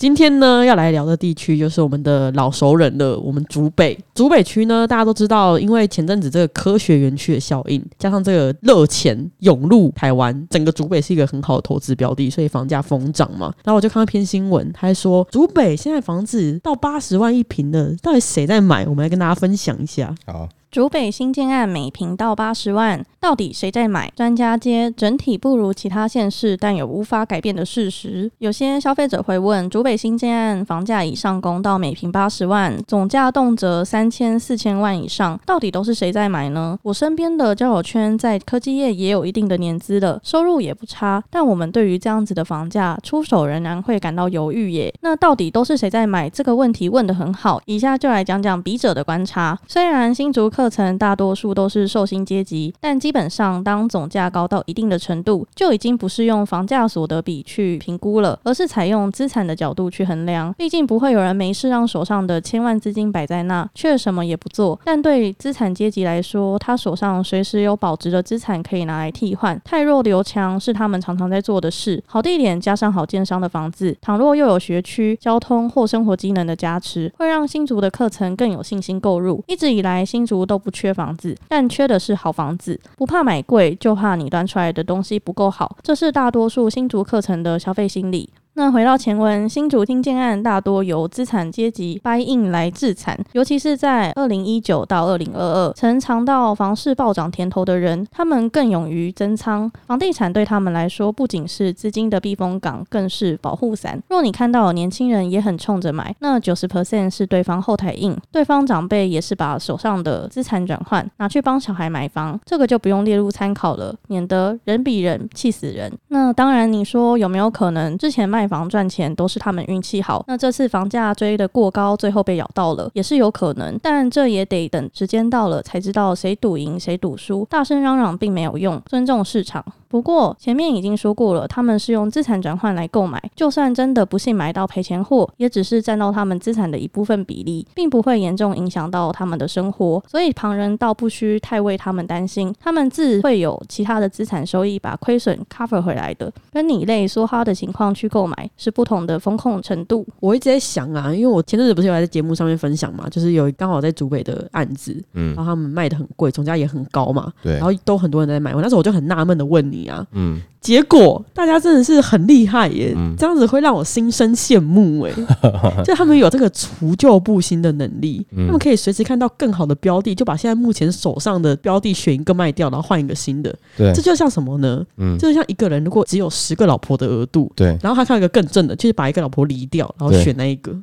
[0.00, 3.18] 今天呢，要来聊的地区就是我们的老熟人了。
[3.18, 13.52] 我们竹北，竹北区呢，大家都知道，因为前阵子这个科学园区的效应，加上这个热钱涌入台湾，整个竹北是一个很好的投资标的，所以房价疯涨嘛。
[13.62, 18.86] 然后我就看到一篇新闻，他还说竹北现在房子到八十万一平的，到底谁在买？
[18.86, 20.14] 我们来跟大家分享一下。
[20.24, 20.48] 好。
[20.70, 24.08] 竹北新建案每平到八十万，到底谁在买？
[24.14, 28.30] 专家街整体不如其他县市，但有无法改变的事实。
[28.38, 36.78] 有些消费者会问：竹北新建案房价已上攻到每平八十万，总价动辄三千、四千万以上，到底都是谁在买呢？
[36.84, 44.94] 我身边的交友圈在科技业也有一定的年资了，收入也不差，但我们对于这样子的房价出手仍然会感到犹豫耶。
[45.00, 46.30] 那到底都是谁在买？
[46.30, 49.58] 这个问题问得很好，以下就来讲讲笔者的观察。
[49.66, 60.52] 虽然新竹课程大多数都是受薪阶级，但基本上当总价高到一定的程度，就已经不是用房价所得比去评估了，而是采用资产的角度去衡量。
[60.58, 64.78] 毕竟不会有人没事让手上的千万资金摆在那，却什么也不做。
[64.84, 69.58] 但对资产阶级来说，他手上随时有保值的资产可以拿来替换。
[69.64, 72.04] 太弱留强是他们常常在做的事。
[72.06, 79.42] 好地点加上好建商的房子，倘若又有学区、交通或生活机能的加持，会让新竹的课程更有信心购入。
[79.46, 80.90] 一直以来，新竹都不缺。
[80.92, 82.78] 房子，但缺的是好房子。
[82.96, 85.76] 不怕买贵，就怕你端出来的东西不够好。
[85.84, 88.28] 这是大多数新竹课程的消费心理。
[88.60, 99.72] 那回到前文，新竹听建案大多由资产阶级 buy in 来置产，尤其是在二零一九到二零二二，曾尝到房市暴涨甜头的人，他们更勇于增仓。
[99.86, 103.98] 房地产对他们来说，不仅是资金的避风港，更是保护伞。
[104.10, 115.90] 若你看到年轻人也很冲着买，那九十 percent 是对方后台硬，对方长辈也是把手上的资产转换拿去帮小孩买房，这个就不用列入参考了，免得人比人气死人。
[116.08, 118.49] 那当然，你说有没有可能之前卖？
[118.50, 123.78] 房赚钱都是他们运气好，那这次房价追得过高，最后被咬到了，也是有可能。
[123.82, 127.46] 但这也得等时间到了才知道谁赌赢谁赌输。
[127.48, 129.64] 大声嚷嚷并没有用，尊重市场。
[129.88, 140.00] 不过前面已经说过了，他们是用资产转换来购买，就算真的不幸买到赔钱货，也只是占到他们资产的一部分比例，并不会严重影响到他们的生活。
[140.06, 146.32] 所以旁人倒不需太为他们担心，他们自会有其他的资产收益把亏损 cover 回来的。
[146.52, 148.24] 跟你类梭哈的情况去购
[148.56, 150.06] 是不同的风控程度。
[150.20, 158.54] 我一直在想啊，因为我前阵子不是有在节目上面分享嘛，就是有刚好在竹北的案子，嗯，然后他们卖的很贵，总价也很高嘛，对，然后都很多人在买。
[158.54, 159.88] 我那时候我就很纳闷的问你。
[159.88, 165.12] 啊，嗯，结果大家真的是很厉害耶，嗯、这样子会让我心生羡慕哎，
[165.84, 173.54] 就他们有这个除旧布新的能力，嗯、他们可以随时看到更好的标的，就把现在目前手上的标的选一个卖掉，然后换一个新的。
[173.76, 174.84] 对，这就像什么呢？
[174.98, 180.76] 嗯，这就像一个人如果只有十个老婆的额度，对，然后他看到一个更正的，就是把一个老婆离掉，然后选那一个。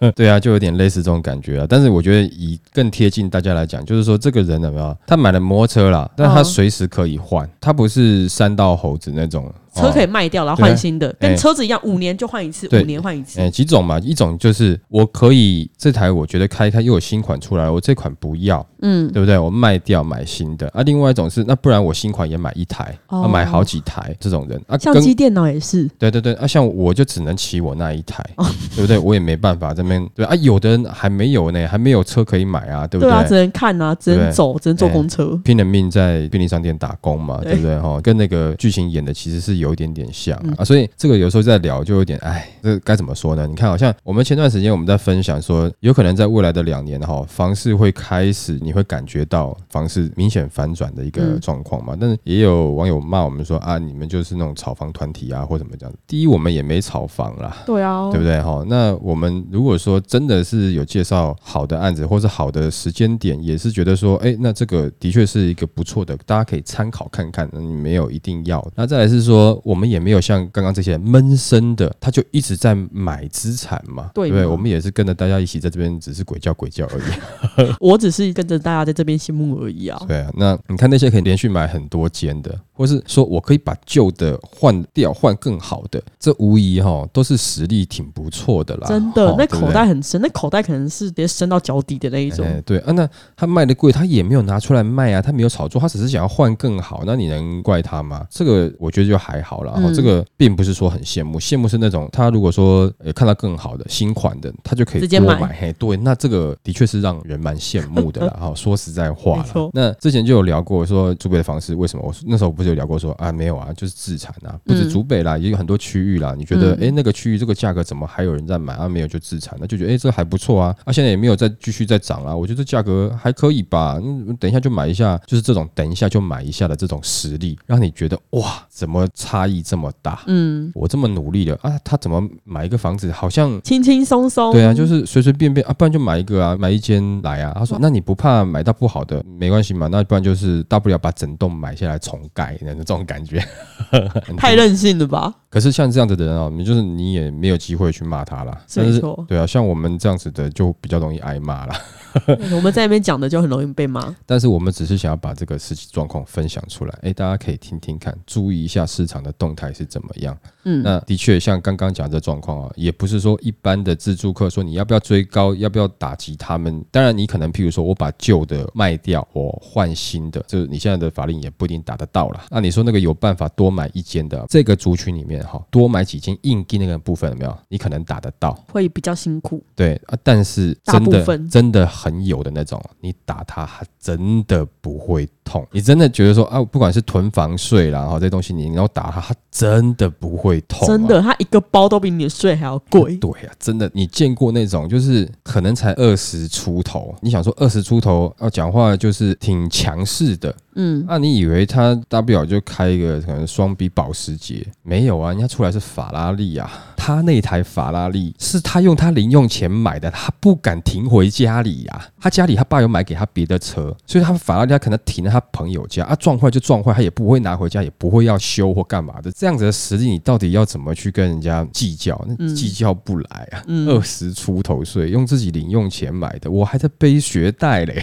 [0.00, 1.66] 对， 对啊，就有点类似这种感觉啊。
[1.68, 4.96] 但是我觉得以更贴近大家来讲，就是说这个人有没有？
[5.06, 7.48] 他买了摩托车啦，但他随时可以换。
[7.60, 9.52] 他不是三道猴子那种。
[9.74, 13.40] 车可以卖掉，然后换新的，哦、跟车子一样，五年就换一次，五年换一次。
[13.40, 19.38] 哎，几种嘛，一种就是我可以这台，我觉得开一开又有新款出来，我这款不要，嗯，对不对？
[19.38, 20.68] 我卖掉买新的。
[20.68, 28.46] 啊，另外一种是，那不然我新款也买一台，哦、啊，买好几台这种人啊，相机电脑也是，对对对，啊，像我就只能骑我那一台，哦、
[28.76, 28.98] 对不对？
[28.98, 33.10] 我也没办法这边对啊，有的人还没有呢，还没有车可以买啊，对不对？
[33.10, 37.78] 对啊，只能看啊，只能走，只能坐公车，拼了命在便利商店打工嘛，对，对不对？
[37.80, 40.38] 哈，跟那个剧情演的其实是有一点点像。
[40.44, 43.46] 嗯、啊，所以这个有时候在聊就有点哎，这该怎么说呢？
[43.46, 51.94] 你看，好像我们前段时间我们在分享说，有可能在未来的两年哈，房市会开始，你会感觉到房市明显反转的一个状况嘛。
[51.94, 55.94] 嗯、但是也有网友骂我们说啊，你们就是那种炒房团体啊，或怎么这样。
[56.06, 58.64] 第一，我们也没炒房啦，对啊，对不对哈？
[58.68, 67.48] 那我们如果说真的是有介绍好的案子，或是好的时间点，也是觉得说，哎，那这个的确是一个不错的，大家可以参考看看。
[67.52, 68.64] 你没有一定要。
[68.74, 69.51] 那再来是说。
[69.52, 74.10] 么我们也没有像刚刚这些闷声的，他就一直在买资产嘛？
[74.14, 74.46] 对不对？
[74.46, 77.72] 我们也是跟着大家一起在这边，只是鬼叫鬼叫而已。
[77.80, 80.02] 我只是跟着大家在这边羡慕而已啊。
[80.06, 88.86] 对啊，那你看那些可以连续买很多间的，或是说我可以把旧的换掉，换更好的，这无疑哈都是实力挺不错的啦。
[88.88, 92.46] 真的，那口袋很深，那口袋可能是直接深到脚底的那一种。
[92.64, 98.26] 对啊，那他卖的贵，他也没有拿出来卖啊，他没有炒作，他只是想要换更好，那你能怪他吗？
[98.30, 99.74] 这个我觉得就还好了。
[99.76, 105.52] 嗯、这个并不是说很羡慕，羡慕是那种他如果说呃看到更好的新款的，他就可以多买。
[105.52, 108.36] 嘿，对，那这个的确是让人蛮羡慕的啦。
[108.40, 112.02] 哈， 说实在话了，那之前就有聊过说竹北的房市为什么？
[112.04, 116.34] 我那时候不是有聊过说啊没有啊，就是自产啊，不止竹北啦，也有很多区域啦。
[116.36, 118.88] 你觉得哎、嗯、那个区域这个价格怎么还有人在买啊？
[118.88, 120.74] 没有就自产，那就觉得哎这还不错啊。
[120.84, 123.98] 啊现在也没有再继续再涨啊，我觉得价格还可以吧。
[124.02, 130.22] 嗯，等一下就买一下，就是这种等一下就买一下的这种实力，让你觉得哇，怎么差异这么大？
[130.26, 134.52] 嗯，我这么努力了啊，他怎么买一个房子好像轻轻松松？
[134.52, 137.52] 对啊，就是随随便便啊，不然就买一个啊，买一间来啊。
[137.56, 139.24] 他说，那你不怕买到不好的？
[139.38, 143.42] 没关系嘛，那不然就是大不了把整栋买下来重盖，那这种感觉，
[144.36, 145.34] 太任性了吧？
[145.52, 151.74] 可是像这样子的人啊，你就是你也没有机会去骂他了，没错，对啊，像我们这样子的就比较容易挨骂了。
[152.54, 160.36] 我们在那边讲的就很容易被骂，但是我们只是想要把这个实际状况分享出来，哎，大家可以听听看，注意一下市场的动态是怎么样。
[160.64, 166.82] 嗯，那的确像刚刚讲的状况啊，也不是说一般的自助客说你要不要追高，要不要打击他们。
[166.90, 172.44] 当然，你可能譬如说我把旧的卖掉，我换新的，就是你现在的法令也不一定打得到了。
[172.50, 177.58] 那你说那个有办法多买一间的这个族群里面哈，多买几斤硬币那个部分有没有？
[177.68, 179.62] 你可能打得到，会比较辛苦。
[179.74, 185.66] 对啊，但是真的真的很有的那种，你打它还真的不会痛。
[185.72, 190.42] 你真的觉得说啊，不管是囤房税啦，哈，这些东西你然后打它，它真的不会。
[190.42, 193.16] 会痛，真的，它一个包都比你的税还要贵。
[193.18, 200.52] 对呀、啊，真的，你见过那种就是可能才二十出头，你想说二十出头要讲话就是挺强势的。
[200.74, 204.66] 嗯，那、啊、你以为他大不了就开一个可能双 B 保时捷？
[204.82, 206.70] 没有啊，人家出来是法拉利啊。
[206.96, 212.06] 他那台法拉利是他用他零用钱买的，他不敢停回家里呀、啊。
[212.20, 219.30] 他家里他爸有买给他别的车，所以他法拉利他可能停在他朋友家啊，撞坏就撞坏，他也不会拿回家，也不会要修或干嘛的。
[219.32, 222.18] 这样子的实力，你到底要怎么去跟人家计较？
[222.28, 223.62] 那计较不来啊。
[223.88, 228.02] 二十、嗯、出头岁用自己零用钱买的，我还在背学贷嘞。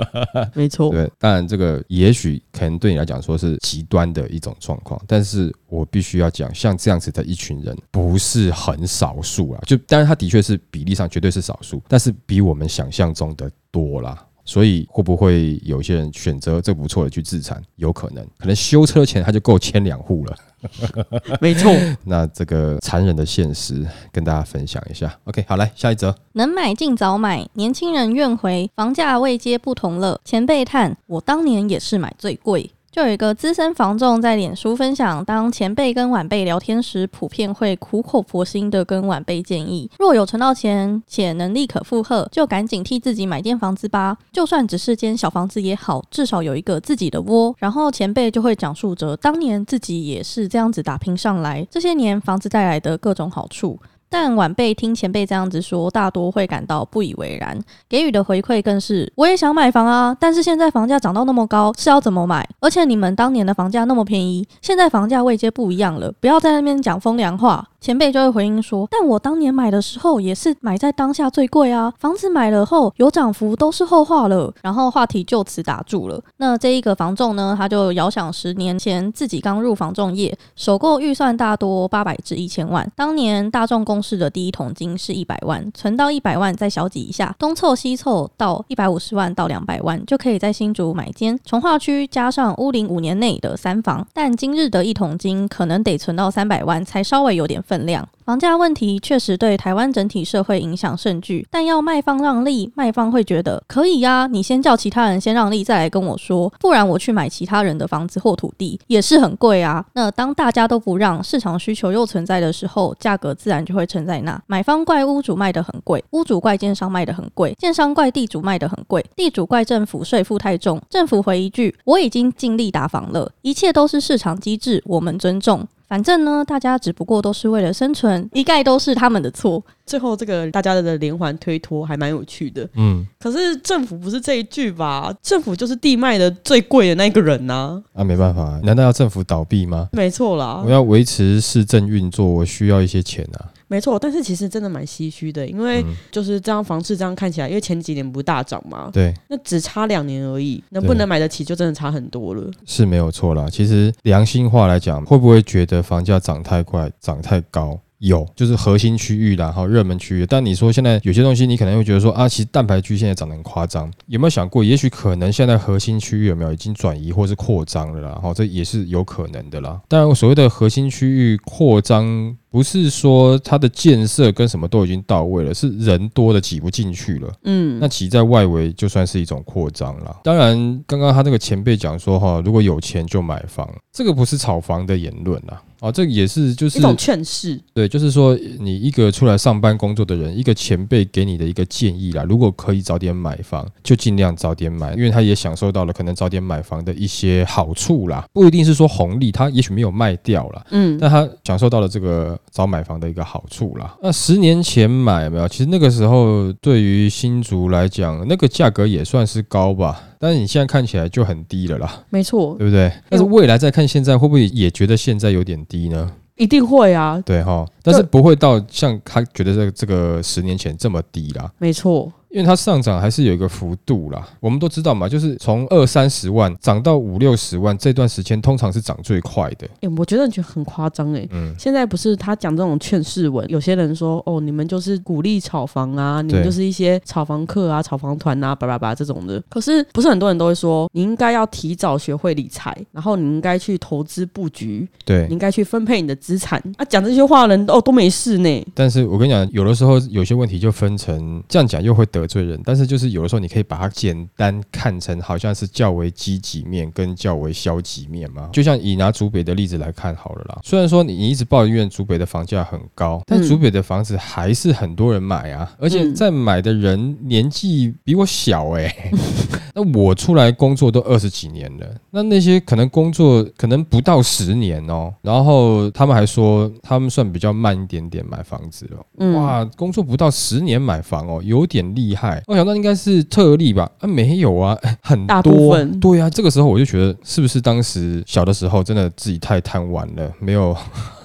[0.54, 2.07] 没错，对，当然这个也。
[2.08, 9.60] 也许可能对你来讲说是极端的一种状况，但是我必须要讲，像这样子的一群人不是很少数啊。
[9.66, 14.24] 就当然他的确是比例上绝对是少数，但是比我们想象中的多啦。
[14.46, 17.62] 所以会不会有些人选择这不错的去自残？
[17.76, 20.34] 有可能，可能修车钱他就够签两户了。
[21.40, 21.72] 没错，
[22.04, 25.16] 那这个残忍的现实跟大家分享一下。
[25.24, 30.20] OK，好，来下一则，能买尽早买，年轻人怨回房价未接不同乐。
[30.24, 32.70] 前辈叹，我当年也是买最贵。
[32.98, 47.54] 就有一个资深房仲在脸书分享，当前辈跟晚辈聊天时，普遍会苦口婆心的跟晚辈建议，若有存到钱且能力可负荷，就赶紧替自己买间房子吧，就算只是间小房子也好，至少有一个自己的窝。
[47.58, 53.78] 然后前辈就会讲述着当年自己也是这样子打拼上来，这些年房子带来的各种好处。
[54.10, 57.58] 但晚辈听前辈这样子说，大多会感到不以为然，
[57.88, 62.48] 给予的回馈更是：我也想买房啊，但是现在房价涨到那么高，是要怎么买？
[62.60, 67.66] 而且你们当年的房价那么便宜，现在房价位阶不一样了，不要在那边讲风凉话。
[67.80, 76.20] 前辈就会回应说：“但我当年买的时候也是买在当下最贵啊，房子买了后有涨幅都是后话了。”然后话题就此打住了。
[76.38, 82.90] 那这一个房仲呢，他就遥想十年前自己刚入房仲业，首购预算大多八百至一千万。
[82.96, 94.04] 当年大众共识的第一桶金是一百万，存到一百万再小挤一下，东凑西凑到一百五十万到两百万，就可以在新竹买间重划区加上屋林五年内的三房。
[94.12, 98.08] 但今日的一桶金可能得存到三百万才稍微有点分量。
[98.24, 109.84] 房价问题确实对台湾整体社会影响甚巨，但要卖方让利，卖方会觉得可以呀，你先叫其他人先让利，再来跟我说，不然我去买其他人的房子或土地也是很贵啊。
[109.94, 114.38] 那当大家都不让，市场需求又存在的时候，价格自然就会撑在那。
[114.46, 125.66] 买方怪屋主卖得很贵，屋主怪建商卖得很贵，建商怪地主卖得很贵，地主怪政府税负太重，政府回一句我已经尽力打房了，一切都是市场机制，我们尊重。
[125.88, 129.64] 反正呢，大家只不过都是为了生存，一概都是他们的错。
[129.88, 132.68] 最后这个大家的连环推脱还蛮有趣的。
[132.74, 135.12] 嗯，可是政府不是这一句吧？
[135.22, 137.82] 政府就是地卖的最贵的那个人呐。
[137.94, 139.88] 啊，没办法，难道要政府倒闭吗？
[139.92, 143.50] 没错啦，我要维持市政运作，我需要一些钱啊。
[143.70, 152.50] 没错，但是其实真的蛮唏嘘的，因为就是这样房市这样看起来，因为前几年不大涨嘛，对，那只差两年而已，能不能买得起就真的差很多了。
[152.64, 157.78] 是没有错啦，其实良心话来讲，会不会觉得房价涨太快、涨太高？
[157.98, 160.24] 有，就是核心区域啦，然后热门区域。
[160.24, 163.90] 但你说现在有些东西，你可能会觉得说啊，其实蛋白区现在涨得很夸张。
[164.06, 168.08] 有没有想过，也许可能现在核心区域有没有已经转移或是扩张了啦？
[168.10, 169.80] 然后这也是有可能的啦。
[169.88, 177.32] 当然，所谓的核心区域扩张，不是说它的建设跟什么都已经到位了，是人多的挤不进去了。
[177.44, 180.16] 嗯，那挤在外围就算是一种扩张了。
[180.22, 185.60] 当然，刚刚他那个前辈讲说哈，如果有钱就买房，这个不是炒房的言论啦。
[185.80, 192.24] 哦，这个也是就是一种劝世，对，就是说你一个出来上班工作的人，一个前辈给你的一个建议啦。
[192.24, 203.96] 如果可以早点买房，就尽量早点买，因为他也享受到了可能早点买房的一些好处啦，不一定是说红利，他也许没有卖掉啦，嗯，但他享受到了这个早买房的一个好处啦。
[204.02, 205.46] 那十年前买有没有？
[205.46, 210.02] 其实那个时候对于新竹来讲，那个价格也算是高吧。
[210.18, 212.92] 但是你现在看起来就很低了啦，没错，对不对？
[213.08, 216.10] 但是未来再看现在，会不会也觉得现在有点低呢？
[216.36, 222.12] 一定会啊，对哈，但是不会到像他觉得这个这个十年前这么低啦，没错。
[222.30, 229.66] 因为它上涨还是有一个幅度啦，我们都知道嘛，就是从二三十万涨到五六十万这段时间，通常是涨最快的。
[229.66, 231.26] 哎、欸，我觉得你觉得很夸张哎。
[231.30, 231.54] 嗯。
[231.58, 239.42] 现在不是他讲这种劝世文，有些人说哦，你们就是鼓励炒房啊，你们就是一些炒房客啊、炒房团啊，叭叭叭这种的。
[239.48, 246.84] 可是不是很多人都会说，你应该要提早学会理财，然后你应该去投资布局，对，你应该去分配你的资产啊。
[246.84, 248.66] 讲这些话的人哦都没事呢。
[248.74, 258.48] 但是我跟你讲，有的时候有些问题就分成这样讲，又会得罪人，但是就是有的时候你可以把它简单看成好像是较为积极面跟较为消极面嘛。
[258.52, 260.58] 就像以拿竹北的例子来看好了啦。
[260.64, 269.10] 虽然说你一直抱怨竹北的房价很高，但竹北的房子还是很多人买啊，而且在买的人年纪比我小哎、欸。
[269.74, 279.34] 那我出来工作都二十几年了，那那些可能工作可能不到十年哦，然后他们还说他们算比较慢一点点买房子了。
[279.34, 282.42] 哇，工作不到十年买房哦，有点厉害。
[282.46, 283.90] 我想到应该是特例吧？
[284.00, 285.82] 啊，没有啊， 很多。
[286.00, 290.76] 对啊，这个时候我就觉得是不是当时小的时候真的自己太贪玩了，没有。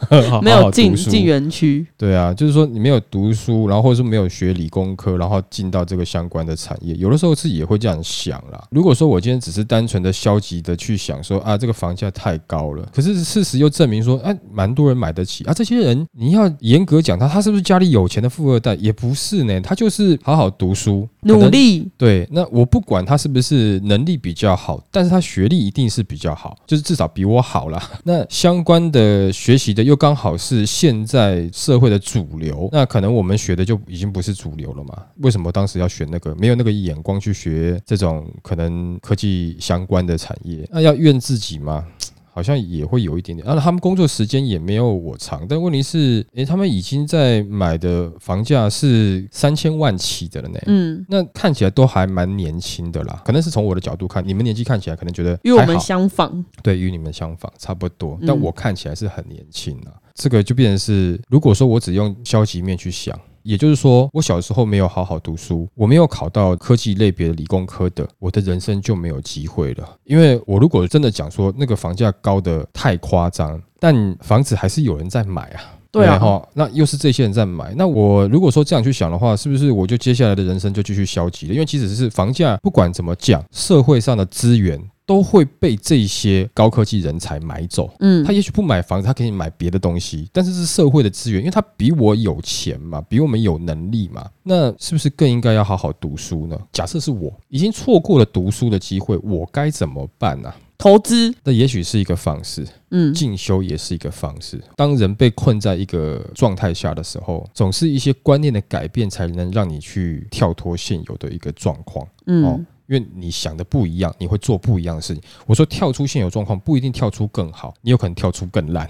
[0.43, 8.61] 没有进进园区，对啊，就是说你没有读书，然后或者说没有学理工科，然后进到这个相关的产业，有的时候自己也会这样想啦。
[8.69, 15.53] 如果说我今天只是单纯的消极的去想说啊，这个房价太高了，可是事实又证明说，哎，蛮多人买得起啊。
[15.53, 18.75] 这些人你要严格讲他，他是不是家里有钱的富二代？
[18.75, 21.89] 也不是呢，他就是好好读书，努力。
[21.97, 27.81] 对，那我不管他是不是能力比较好，但是他学历一定是比较好，就是至少比我好啦。
[28.05, 29.97] 那相关的学习的又。
[30.03, 35.01] 刚好是现在社会的主流，那可能我们学的就已经不是主流了嘛？
[35.19, 36.35] 为什么当时要选那个？
[36.35, 40.67] 没有那个眼光去学这种可能科技相关的产业？
[40.73, 41.85] 那要怨自己吗？
[42.33, 43.47] 好像也会有一点点。
[43.47, 50.59] 啊，他们工作时间也没有我长，但问题是，诶，他们已经在买的房价是三千万起的了呢。
[50.65, 53.21] 嗯，那看起来都还蛮年轻的啦。
[53.23, 58.19] 可能是从我的角度看，你们年纪看起来可能觉得与我们相仿，对，与你们相仿差不多。
[58.25, 59.93] 但我看起来是很年轻啊。
[60.15, 63.17] 这个就变成是，如果说我只用消极面去想。
[63.43, 69.97] 也就是说，我小时候没有好好读书，我没有考到科技类别的理工科的，我的人生就没有机会了。
[70.05, 75.61] 因为我如果真的讲说那个房价高的太夸张，但房子还是有人在买啊，
[75.93, 76.19] 对啊，
[76.53, 81.53] 那又是这些人在买，那我如果说这样去想的话，是不是我就接下来的人生就继续消极了？
[81.53, 84.81] 因为即使是房价不管怎么讲，社会上的资源。
[85.05, 87.93] 都会被这些高科技人才买走。
[87.99, 96.57] 嗯，他也许不买房子，他可以买别的东西，但是是社会的资源，因为他比我有钱嘛，比我们有能力嘛，那是不是更应该要好好读书呢？
[96.71, 100.49] 假设是我已经错过了读书的机会，我该怎么办呢？
[100.83, 102.67] 投资，那也许是一个方式。
[102.89, 104.61] 嗯，进修也是一个方式。
[104.75, 112.05] 当人被困在一个状态下的时候，总是一些观念的改变才能让你去跳脱现有的一个状况。
[112.25, 112.43] 嗯。
[112.43, 115.23] 因因为你想的不一样，你会做不一样的事情。
[115.47, 118.87] 我说跳出现有状况不一定跳出更好，你有可能跳出更烂，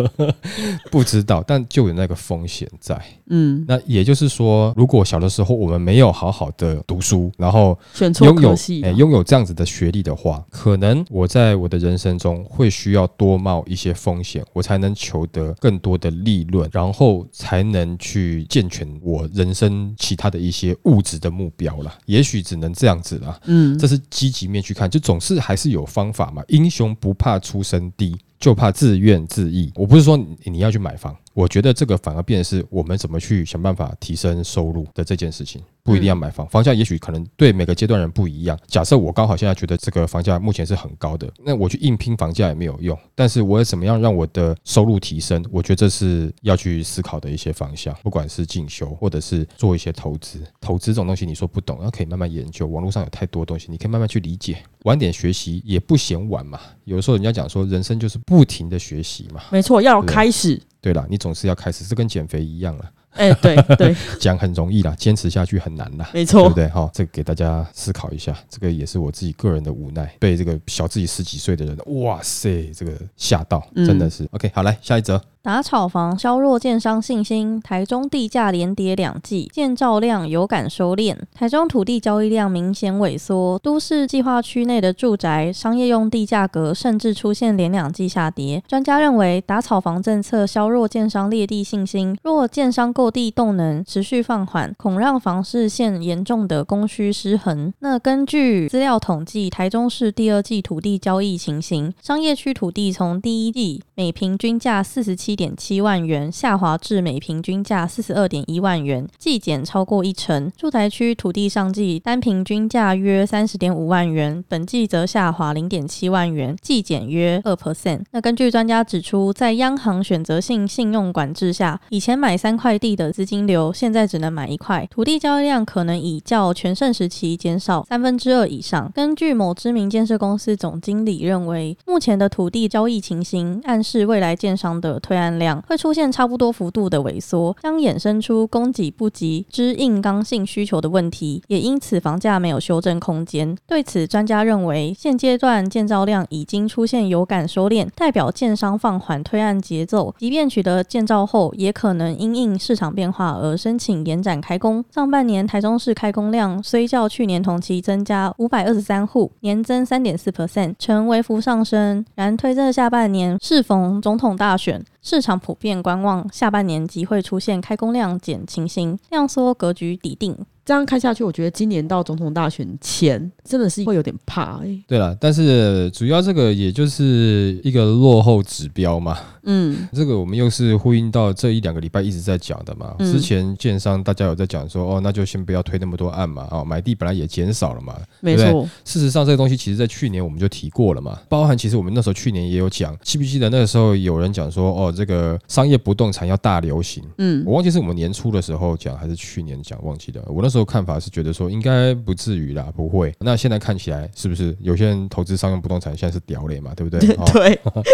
[0.92, 3.02] 不知道，但就有那个风险在。
[3.30, 7.78] 嗯，那也就是说，如果小的时候我们没有好好的读书，然后
[8.20, 8.54] 拥有
[8.84, 21.92] 哎拥有这样子的学历的话，可能我在我的人生中会需要多冒一些风险，我才能求得更多的利润，然后才能去健全我人生其他的一些物质的目标了。
[22.04, 23.38] 也许只能这样子啦。
[23.44, 26.42] 嗯，这是积极面去看，就总是还是有方法嘛。
[26.48, 28.16] 英雄不怕出身低。
[28.38, 29.72] 就怕自怨自艾。
[29.74, 36.48] 我不是说你要去买房，我觉得这个反而变成是我们怎么去想办法提升收入的这件事情，不一定要买房。
[36.48, 38.58] 房价也许可能对每个阶段人不一样。
[38.66, 42.98] 假设我刚好现在觉得这个房价目前是很高的，那我去硬拼房价也没有用。
[43.14, 45.44] 但是我要怎么样让我的收入提升？
[45.52, 47.94] 我觉得这是要去思考的一些方向。
[48.02, 52.66] 不管是进修或者是做一些投资，投资这种东西你说不懂，那可以慢慢研究。
[52.66, 54.56] 网络上有太多东西，你可以慢慢去理解。
[54.84, 56.58] 晚点学习也不嫌晚嘛。
[56.84, 59.42] 有的时候人家讲说，人生就是不停的学习嘛。
[59.50, 60.58] 没错，要开始。
[60.86, 62.88] 对了，你总是要开始，这跟减肥一样了。
[63.16, 66.08] 哎，对对，讲很容易啦，坚持下去很难啦。
[66.12, 66.68] 没错，对不对？
[66.68, 68.36] 好，这个给大家思考一下。
[68.48, 74.24] 这个也是我自己个人的无奈，被这个小自己十几岁的人，哇塞，这个吓到，真的是。
[74.24, 75.20] 嗯、OK，好，来下一则。
[75.42, 81.16] 打炒房削弱建商信心，台中地价连跌两季，建造量有感收敛。
[81.32, 88.60] 台中土地交易量明显萎缩，都市计划区内的住宅、商业用地价格甚至出现连两季下跌。
[88.66, 97.72] 专家认为，打炒房政策削弱建商猎地信心，若建商购地动能持续放缓，恐让房市现严重的供需失衡。
[97.80, 110.50] 那根据资料统计，台中市第二季土地交易情形，商业区土地从第一季每平均价四十七点七万元下滑至每平均价四十二点一万元，季减超过一成。
[110.56, 118.00] 住宅区土地上季单平均价约三十点五万元，本季则下滑零点七万元，季减约二 percent。
[118.10, 128.90] 那根据专家指出，在央行选择性信用管制下，以前买三块地的资金流，现在只能买一块，土地交易量可能已较全盛时期减少三分之二以上。
[128.94, 135.26] 根据某知名建设公司总经理认为，目前的土地交易情形暗示未来建商的推案。
[135.36, 143.56] 量会出现差不多幅度的萎缩，将衍生出供给不及之硬刚性需求的问题，也因此房价没有修正空间。
[143.66, 154.84] 对此，专家认为，现阶段建造量已经出现有感收敛，代表建商放缓推案节奏，即便取得建造后，也可能因应市场变化而申请延展开工。
[154.90, 162.04] 上半年台中市开工量虽较去年同期增加五百二十三户，年增三点四 percent，呈微幅上升。
[162.14, 164.84] 然推测下半年适逢总统大选。
[165.02, 170.36] 市场普遍观望，下半年即会出现开工量减情形，量缩格局底定。
[170.66, 174.82] 这样看下去，我觉得今年到总统大选前，真的是会有点怕哎。
[174.88, 179.16] 对了，但是主要这个也就是一个落后指标嘛。
[179.44, 182.96] 嗯，这个我们又是呼应到这一两个礼拜一直在讲的嘛。
[182.98, 186.48] 之前建商大家有在讲说，哦，那就先不要推那么多案嘛。
[186.50, 187.96] 哦，买地本来也减少了嘛。
[188.18, 188.68] 没错。
[188.84, 191.16] 事实上，这个东西其实在去年我们就提过了嘛。
[191.28, 197.04] 包含其实我们那时候去年也有讲，记不记得那个时候有人讲说，哦，这个商业不动产要大流行。
[197.18, 200.20] 嗯，我忘记是我们年初的时候讲还是去年讲，忘记了。
[200.26, 200.55] 我那时候。
[200.56, 203.14] 时候看法是觉得说应该不至于啦，不会。
[203.20, 207.14] 那现在看起来是不是有些人投资商用不动产现在是屌嘞嘛，对不对？
[207.32, 207.60] 对。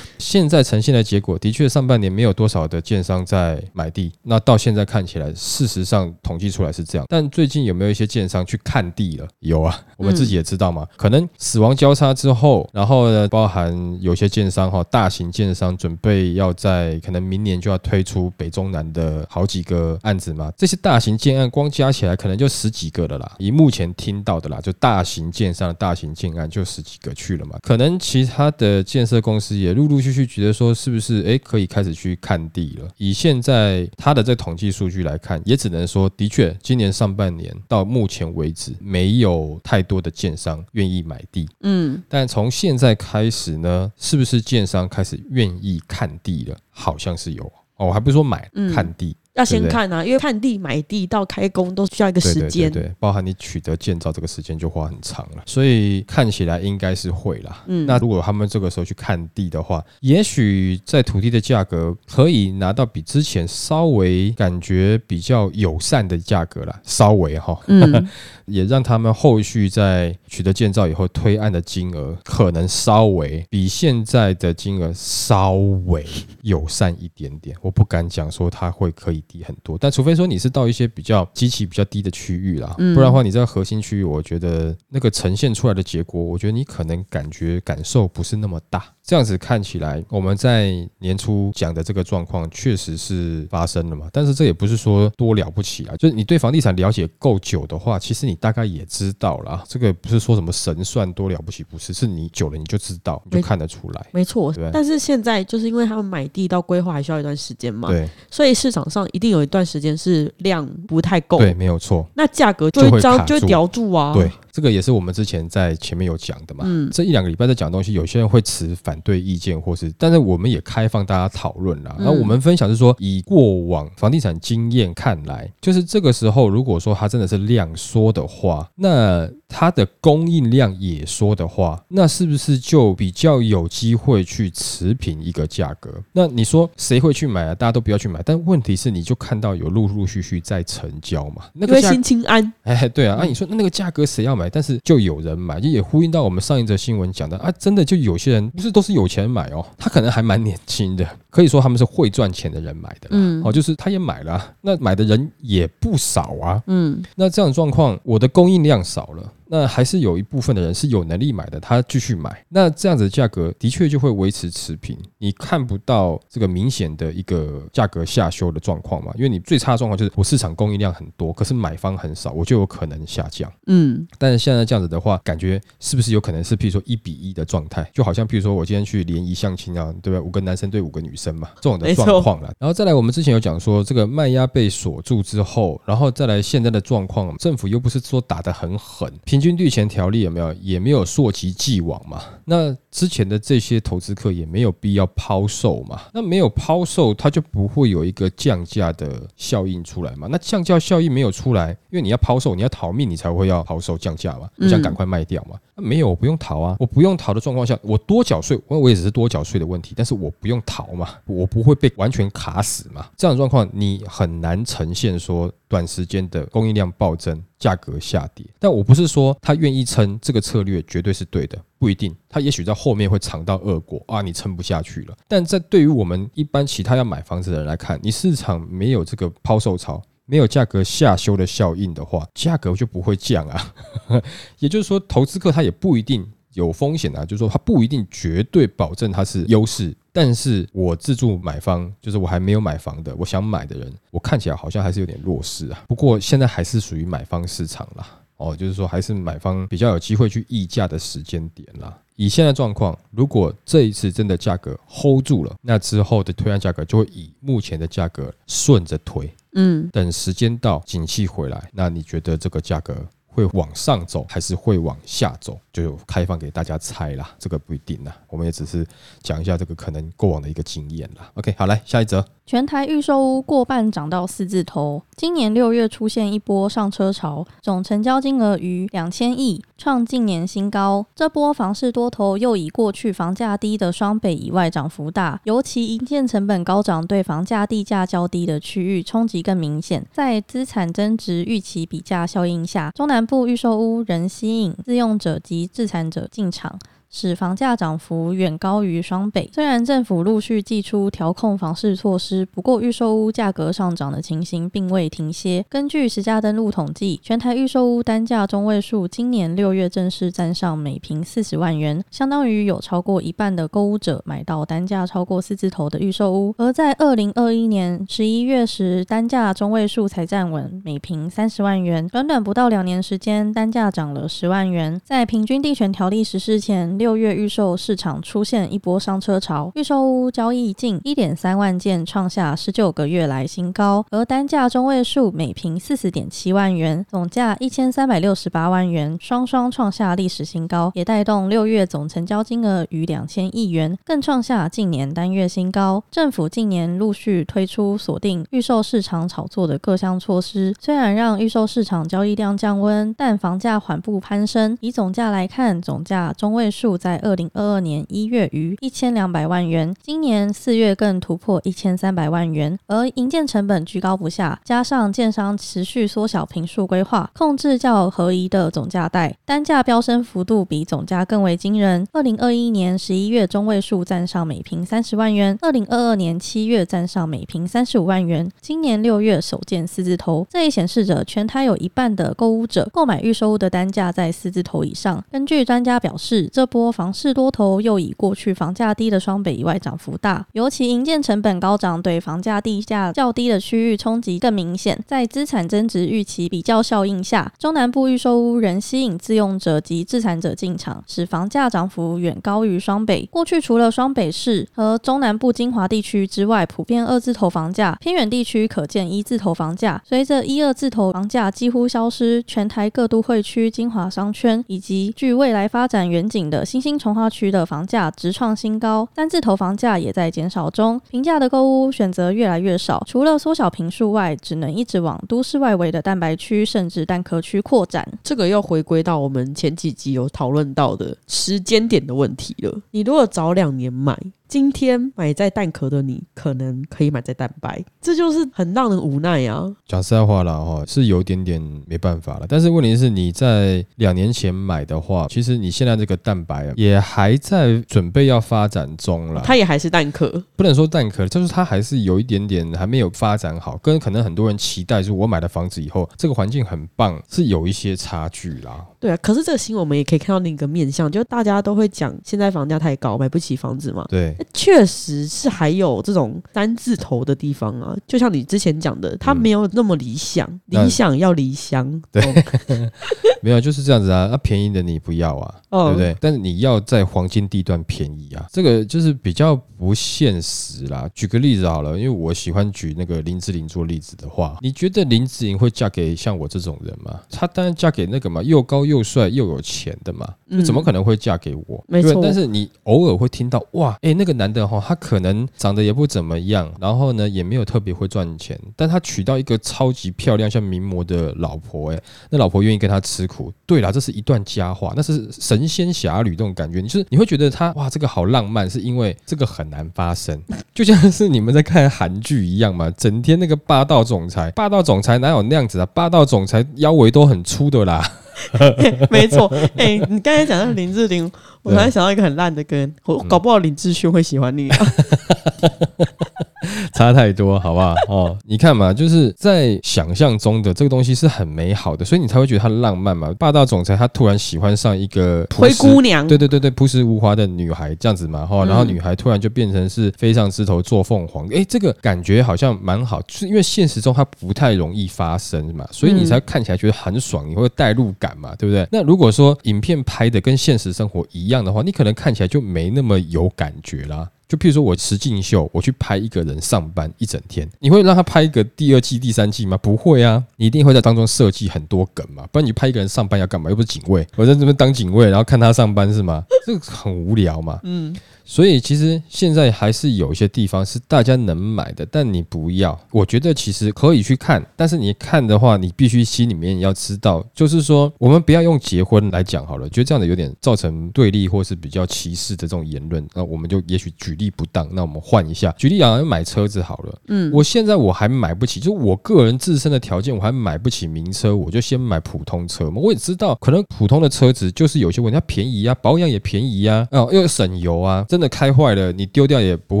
[0.18, 4.12] 现在呈现的结果的确，上半年没有多少的建商在买地。
[4.22, 7.04] 那到现在看起来，事实上统计出来是这样。
[7.08, 9.26] 但最近有没有一些建商去看地了？
[9.40, 10.86] 有啊，我们自己也知道嘛。
[10.96, 20.52] 可能死亡交叉之后，然后呢，包含有些建商哈，大型建商准备要在可能明年就要推出北中南的好几个案子嘛。
[20.56, 23.32] 这些大型建案光加起来可能就十几个的啦。
[23.38, 27.58] 以目前听到的啦，就大型建商的大型建案就十几个去了嘛。
[27.62, 30.22] 可能其他的建设公司也陆陆续续。
[30.32, 32.88] 觉得说是不是诶可以开始去看地了？
[32.96, 41.46] 以现在他的这统计数据来看，也只能说的确，今年上半年到目前为止没有太多的建商愿意买地。
[41.60, 46.56] 嗯，但从现在开始呢，是不是建商开始愿意看地了？
[46.70, 47.44] 好像是有
[47.76, 49.14] 哦，我还不是说买，看地。
[49.34, 57.64] 要先看啊，因为看地、买地到开工都需要一个时间，对，包含你取得建造这个时间就花很长了，所以看起来应该是会啦。
[57.66, 68.06] 嗯，那如果他们这个时候去看地的话，也许在土地的价格可以拿到比之前稍微感觉比较友善的价格啦，稍微哈，嗯，
[68.44, 75.52] 也让他们后续在取得建造以后推案的金额可能稍微比现在的金额稍
[75.86, 76.04] 微
[76.42, 77.56] 友善一点点。
[77.62, 79.21] 我不敢讲说他会可以。
[79.26, 79.78] 比低很多。
[79.78, 88.84] 但除非说你是到一些比较机器比较低的区域啦，不然的话你在核心区域，我觉得那个呈现出来的结果，我觉得你可能感觉感受不是那么大。
[89.04, 94.08] 这样子看起来，我们在年初讲的这个状况确实是发生了嘛？
[94.12, 99.64] 但是这也不是说多了不起啊，就是你对房地产了解够久的话，其实你大概也知道了。
[99.68, 104.06] 这个不是说什么神算多了不起，不是，是你久了你就知道，你 就看得出来。
[104.12, 104.70] 没错，对。
[104.72, 112.06] 但是现在就是因为他们买地到规划还需要一段时间嘛，对，所以市场上一定有一段时间是量不太够，对，没有错。
[112.14, 114.30] 那价格就会张就会叼住啊，对。
[114.52, 121.96] 这个也是我们之前在前面有讲的嘛，嗯，这一两个礼拜在讲东西，有些人会持反对意见，或是，但是我们也开放大家讨论啦。
[121.98, 135.90] 然后我们分享是说，以过往房地产经验看来，就是这个时候，如果说它真的是量缩的话，那它的供应量也缩的话，那是不是就比较有机会去持平一个价格？
[136.12, 137.54] 那你说谁会去买啊？
[137.54, 144.41] 大家都不要去买，但问题是，你就看到有陆陆续续在成交嘛，那个心情安，哎，对啊，啊，你说那那个价格谁要买？
[144.50, 159.32] 但是就有人买，也呼应到我们上一则新闻讲的啊，真的就有些人不是都是有钱买哦，他可能还蛮年轻的，可以说他们是会赚钱的人买的，嗯，哦，就是他也买了啊，那买的人也不少啊，嗯，那这样的状况，我的供应量少了。
[159.54, 169.12] 那还是有一部分的人是有能力买的，他继续买，那这样子的价格的确就会维持持平，你看不到这个明显的一个价格下修的状况嘛？
[169.14, 173.52] 因为你最差的状况就是我市场供应量很多，可是买方很少，我就有可能下降。
[173.66, 177.86] 嗯，但是现在这样子的话，感觉是不是有可能是譬如说一比一的状态？
[177.92, 180.20] 就好像譬如说我今天去联谊相亲啊，对不对？
[180.20, 182.50] 五个男生对五个女生嘛，这种的状况了。
[182.58, 190.52] 然后再来，我们之前有讲说这个卖压被锁住之后，然后再来现在的状况，政府又不是说打得很狠，平均地权条例有没有？
[190.62, 192.22] 也没有溯及既往嘛。
[192.44, 196.00] 那之前的这些投资客也没有必要抛售嘛。
[196.12, 200.26] 那没有抛售，它就不会有一个降价的效应出来嘛。
[200.30, 204.48] 那降价效应没有出来，因为你要抛售，你要逃命，你才会要抛售降价嘛。
[204.56, 205.56] 你想赶快卖掉嘛。
[205.71, 206.76] 那没有，我不用逃啊。
[206.78, 213.06] 我不用逃的状况下，我多缴税，我我也只是多缴税的问题，但是我不用逃嘛，我不会被完全卡死嘛。
[213.16, 217.42] 这样的状况，你很难呈现说短时间的供应量暴增。
[217.62, 225.14] 价格下跌，但我不是说他愿意撑这个策略绝对是对的，不一定，他也许在后面会尝到恶果啊，你撑不下去了。
[225.28, 233.74] 但在对于我们一般其他要买房子的人来看，你市场没有这个抛售潮，没有价格下修的效应的话，价格就不会降啊。
[234.60, 239.94] 也就是说，投资客他也不一定有风险啊，就是说他不一定绝对保证他是优势。
[240.10, 245.84] 但是我自住买方，就是我还没有买房的，我想买的人，我看起来好像还是有点弱势啊。
[245.86, 251.94] 不过现在还是属于买方市场啦，哦，就是说还是买方比较有机会去议价的时间点啦。
[252.16, 263.08] 以现在状况，如果这一次真的价格 hold 住了，那之后的推案价格就会以目前的价格顺着推，嗯，等时间到，景气回来，那你觉得这个价格？
[263.32, 268.86] 会往上走还是会往下走，就有开放给大家猜啦，这个不一定啦，我们也只是
[269.22, 271.30] 讲一下这个可能过往的一个经验啦。
[271.34, 272.24] OK，好，来下一则。
[272.44, 281.06] 全台预售屋过半涨到四字头，今年六月出现一波上车潮，总成交金额逾两千亿，创近年新高。
[281.14, 290.04] 这波房市多头又以过去房价低的双北以外涨幅大，尤其营建成本高涨，对房价地价较低的区域冲击更明显。
[290.12, 296.78] 在资产增值预期比价效应下，中南部预售屋仍吸引自用者及自残者进场。
[297.12, 299.48] 使房价涨幅远高于双北。
[299.52, 305.64] 虽然政府陆续祭出调控房市措施，不过预售屋价格上涨的情形并未停歇。
[305.68, 316.54] 根据实价登录统计，全台预售屋单价中位数今年六月正式站上每坪四十万元，相当于有超过一半的购屋者买到单价超过四字头的预售屋。
[316.56, 324.98] 而在二零二一年十一月时，单价中位数才站稳每坪三十万元，短短不到两年时间，单价涨了十万元。
[325.04, 346.04] 在平均地权条例实施前，六月预售市场出现一波上车潮，预售屋交易近一点三万件，创下十九个月来新高，而单价中位数每平四十点七万元，总价一千三百六十八万元，双双创下历史新高，也带动六月总成交金额逾两千亿元，更创下近年单月新高。
[346.08, 354.78] 政府近年陆续推出锁定预售市场炒作的各项措施，虽然让预售市场交易量降温，但房价缓步攀升。
[354.80, 356.91] 以总价来看，总价中位数。
[356.96, 362.78] 在二零二二年一月逾一千两百万元，今年四月更突破一千三百万元。
[362.86, 372.06] 而营建成本居高不下，加上建商持续缩小坪数规划，控制较合宜的总价带，单价飙升幅度比总价更为惊人。
[372.12, 380.46] 二零二一年十一月中位数站上每坪三十万元，二零二二年七月站上每坪三十五万元，今年六月首见四字头。
[380.50, 385.22] 这也显示着全台有一半的购屋者购买预售屋的单价在四字头以上。
[385.30, 394.98] 根据专家表示，这波多房市多头又以过去房价低的双北以外涨幅大，尤其营建成本高涨，对房价地价较低的区域冲击更明显。
[395.06, 403.24] 在资产增值预期比较效应下，中南部预售屋仍吸引自用者及自产者进场，使房价涨幅远高于双北。
[403.30, 410.02] 过去除了双北市和中南部精华地区之外，普遍二字头房价，偏远地区可见一字头房价。
[410.04, 423.02] 随着一二字头房价几乎消失，全台各都会区精华商圈以及具未来发展远景的新兴重划区的房价直创新高，三字头房价也在减少中，平价的购物选择越来越少。
[423.06, 428.06] 除了缩小坪数外，只能一直往都市外围的蛋白区甚至蛋壳区扩展。
[428.22, 432.80] 这个又回归到我们前几集有讨论到的时间点的问题了。
[432.90, 434.18] 你如果早两年买，
[434.52, 439.74] 今天买在蛋壳的你，可能可以买在蛋白，这就是很让人无奈啊。
[439.86, 442.44] 讲实在话了哈，是有点点没办法了。
[442.46, 449.40] 但是问题是，你在两年前买的话，其实你现在这个蛋白啊，也还在准备要发展中了。
[449.42, 458.84] 它也还是蛋壳，不能说蛋壳，就是它还是有一点点还没有发展好，跟可能很多人期待，就是我买了房子以后，这个环境很棒，是有一些差距啦。
[459.02, 464.06] 对啊，可是这个新闻我们也可以看到另一个面向，就大家都会讲现在房价太高，买不起房子嘛。
[464.08, 464.36] 对。
[464.54, 472.00] 确实是还有这种三字头的地方啊，就像你之前讲的，它没有那么理想，嗯、理想要离乡。
[472.12, 472.90] 对，哦、
[473.42, 474.28] 没有就是这样子啊。
[474.28, 476.16] 那、啊、便宜的你不要啊，哦、对不对？
[476.20, 481.10] 但是你要在黄金地段便宜啊，这个就是比较不现实啦。
[481.12, 487.18] 举个例子好了，因为我喜欢举那个林志玲做例子的话，你觉得林志玲会嫁给像我这种人吗？
[487.30, 491.84] 她当然嫁给那个嘛，又高又帅又有钱的嘛，嗯、怎么可能会嫁给我？
[491.86, 492.20] 没错。
[492.20, 494.82] 但是你偶尔会听到哇，哎，那个男的哈。
[494.84, 503.52] 他可能长得也不怎么样，然后呢，也没有特别会赚钱，但他娶到一个超级漂亮像名模的老婆，哎，那老婆愿意跟他吃苦。
[503.64, 510.42] 对啦，这是一段佳话，那是神仙侠侣这种感觉，你就是你会觉得他哇，这个好浪漫，是因为这个很难发生，
[510.74, 515.86] 就像是你们在看韩剧一样嘛，整天那个霸道总裁，霸道总裁哪有那样子啊？
[515.94, 518.02] 霸道总裁腰围都很粗的啦。
[519.10, 521.30] 没错，哎、欸，你刚才讲到林志玲，
[521.62, 524.76] 我突然想到一个很烂的歌，我搞不好林志炫会喜欢你啊。
[526.94, 527.94] 差太多，好不好？
[528.08, 533.32] 哦，你看嘛，就是在想象中的这个东西是很美好的，所以你才会觉得它浪漫嘛。
[533.38, 548.86] 霸道总裁他突然喜欢上一个灰姑娘，对对对对，朴实无华的女孩这样子嘛，哈，然后女孩突然就变成是飞上枝头做凤凰，哎，这个感觉好像蛮好，就是因为现实中它不太容易发生嘛，所以你才看起来觉得很爽，你会代入感嘛，对不对？
[548.90, 554.28] 那如果说影片拍的跟现实生活一样的话，你可能看起来就没那么有感觉啦。
[554.52, 559.78] 就譬如说，我实境秀，我去拍一个人上班一整天，你会让他拍一个第二季、第三季吗？
[559.78, 563.70] 不会啊，你一定会在当中设计很多梗嘛，不然你拍一个人上班要干嘛？
[563.70, 566.44] 又不是警卫，我在这边当警卫，然后看他上班是吗？
[566.66, 567.80] 这个很无聊嘛。
[567.84, 568.14] 嗯。
[568.44, 572.98] 所以其实现在还是有一些地方是大家能买的，但你不要。
[573.10, 583.26] 我觉得其实可以去看，但是你看的话，你必须心里面要知道，就是说我们不要用结婚来讲好了，觉得这样的有点造成对立或是比较歧视的这种言论。
[583.34, 587.18] 那我们就也许举例不当，那我们换一下，举例啊，买车子好了。
[587.28, 593.00] 嗯，我现在我还买不起，就我个人自身的条件，我还买不起名车，我就先买普通车嘛。
[593.00, 598.24] 我也知道，可能普通的车子就是有些问题，它便宜啊，保养也便宜啊，哦，又省油啊。
[598.32, 600.00] 真的开坏了，你丢掉也不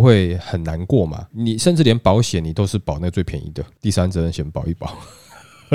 [0.00, 1.26] 会很难过嘛。
[1.32, 4.96] 你甚至连保险你都是保那最便宜的，第三责任险保一保。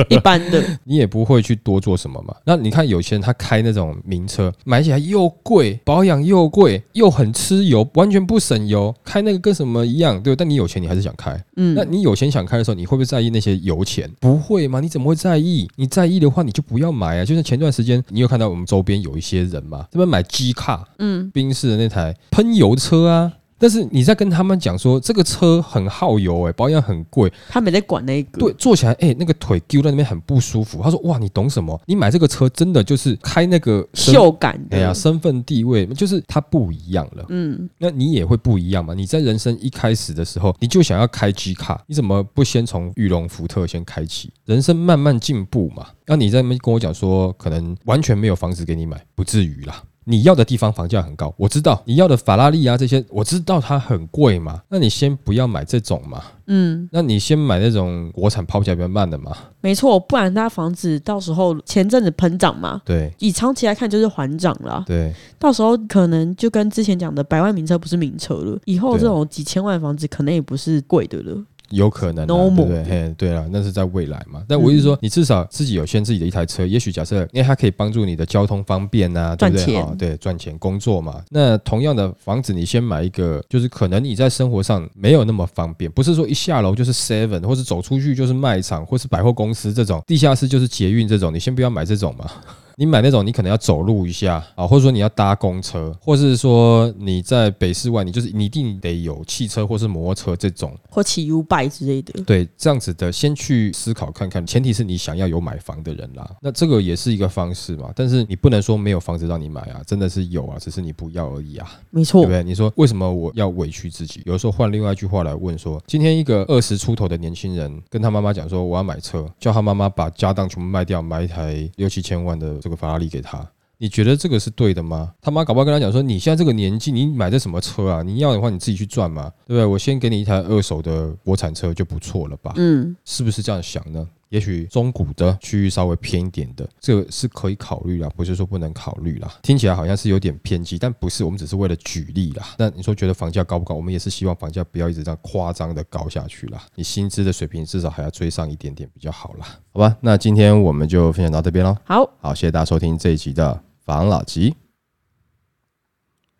[0.10, 2.36] 一般的，你也不会去多做什么嘛。
[2.46, 10.36] 那你看有钱人他开那种名车，买起来又贵，保养又贵，又很吃油，完全不省油，开那个跟什么一样，对？
[10.36, 11.42] 但你有钱，你还是想开。
[11.56, 14.10] 嗯，那你有钱想开的时候，你会不会在意那些油钱？
[14.20, 14.80] 不会吗？
[14.80, 15.68] 你怎么会在意？
[15.76, 17.26] 你在意的话，你就不要买啊。
[17.26, 23.34] 就像前段时间，你有看到我们周边有一些人嘛，这边买 G 卡，嗯，宾士的那台喷油车啊。
[23.60, 28.39] 但是你在跟他们讲说这个车很耗油哎、欸，保养很贵，他没在管那个。
[28.39, 30.82] 对，坐起来哎、欸，那个腿丢在那边很不舒服。
[30.84, 31.80] 他说哇，你懂什么？
[31.86, 37.26] 你买这个车真的就是开那个秀感的，哎呀，身份地位就是它不一样了。
[37.30, 38.93] 嗯，那你也会不一样嘛？
[38.93, 44.32] 你在人生一开始的时候，你就想要开 G 卡，你怎么不先从玉龙福特先开启？
[44.46, 45.88] 人生慢慢进步嘛。
[46.06, 49.82] 那你在那边跟我讲说，可能完全没有房子给你买，不至于啦。
[50.10, 54.62] 你要的地方房价很高，我知道你要的法拉利啊这些，我知道它很贵嘛。
[54.70, 56.24] 那你先不要买这种嘛。
[56.46, 59.36] 嗯，那你先买那种国产抛起来比较慢的嘛。
[59.60, 62.82] 没错，不然它房子到时候前阵子喷涨嘛。
[62.86, 64.82] 对，以长期来看就是缓涨了。
[64.88, 71.43] 对，到时候可能就跟之前讲的百万名车不是名车了，以后这种几千万房子可能也不是贵的了。
[71.70, 72.84] 有可能、啊，对不对？
[72.84, 74.44] 嘿，对了，那是在未来嘛。
[74.48, 79.82] 但我意思说，你至少自己有先自己的一台车，也许假设，因为它可以帮助你的交通方便啊，对不对？
[79.82, 81.22] 哈，对，赚钱工作嘛。
[81.30, 92.30] 那同样的房子，你先买一个，就是可能你在生活上没有那么方便，不是说一下楼就是 Seven，或是走出去就是卖场，或是百货公司这种，地下室就是捷运这种，你先不要买这种嘛。
[92.80, 102.22] 你买那种，你可能要走路一下啊，或者说你要搭公车，或是说你在北市外，你就是你一定得有汽车或是摩托车这种，或骑 U-Bike 之类的。
[102.22, 106.36] 对，这样子的，先去思考看看，前提是你想要有买房的人啦。
[106.40, 111.68] 那这个也是一个方式嘛，但是你不能说没有房子让你买啊，真的是有啊，只是你不要而已啊。
[111.90, 112.44] 没错，对不对？
[112.44, 114.22] 你说为什么我要委屈自己？
[114.26, 123.50] 有的时候换另外一句话来问说，今天一个二十出头的年轻人跟他妈妈讲说我要买车，叫他妈妈把家当全部卖掉，买一台六七千万的这个法拉利给他。
[123.80, 125.14] 你觉得这个是对的吗？
[125.22, 128.02] 他妈搞不好跟他讲说：“你现在这个年纪，你买的什么车啊？
[128.02, 129.64] 你要的话，你自己去赚嘛，对不对？
[129.66, 132.54] 我先给你一台二手的国产车就不错了吧？
[132.58, 134.06] 嗯，是不是这样想呢？
[134.30, 139.34] 也许中古的区域稍微偏一点的，这个是可以考虑啦，不是说不能考虑啦。
[139.42, 142.56] 听起来好像是有点偏激，但不是，我们只是为了举例啦。
[142.58, 143.74] 那你说觉得房价高不高？
[143.74, 146.62] 我们也是希望房价不要一直这样夸张的高下去啦。
[146.76, 149.48] 你薪资的水平至少还要追上一点点比较好啦。
[149.72, 149.98] 好吧？
[150.02, 151.78] 那今天我们就分享到这边喽。
[151.86, 153.63] 好好，谢谢大家收听这一集的。
[153.88, 154.54] 房老吉，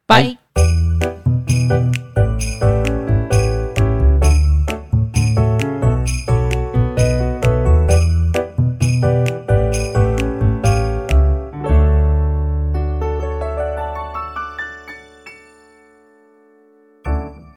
[0.06, 0.38] 拜。